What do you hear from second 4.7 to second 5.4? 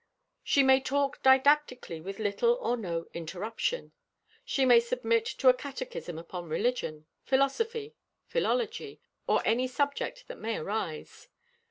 submit